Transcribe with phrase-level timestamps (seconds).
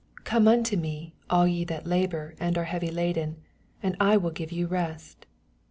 [0.15, 3.37] S8 Come onto me, all yi that labor and are heavy laden,
[3.83, 5.27] and I will give jroareat.